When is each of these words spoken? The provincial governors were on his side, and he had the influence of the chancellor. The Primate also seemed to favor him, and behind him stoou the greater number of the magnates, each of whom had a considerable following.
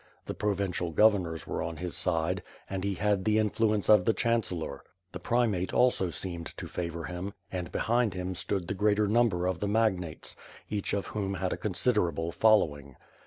The 0.25 0.33
provincial 0.33 0.89
governors 0.89 1.45
were 1.45 1.61
on 1.61 1.77
his 1.77 1.95
side, 1.95 2.41
and 2.67 2.83
he 2.83 2.95
had 2.95 3.23
the 3.23 3.37
influence 3.37 3.87
of 3.87 4.05
the 4.05 4.15
chancellor. 4.15 4.83
The 5.11 5.19
Primate 5.19 5.75
also 5.75 6.09
seemed 6.09 6.57
to 6.57 6.67
favor 6.67 7.03
him, 7.03 7.35
and 7.51 7.71
behind 7.71 8.15
him 8.15 8.33
stoou 8.33 8.65
the 8.65 8.73
greater 8.73 9.07
number 9.07 9.45
of 9.45 9.59
the 9.59 9.67
magnates, 9.67 10.35
each 10.71 10.93
of 10.95 11.05
whom 11.13 11.35
had 11.35 11.53
a 11.53 11.55
considerable 11.55 12.31
following. 12.31 12.95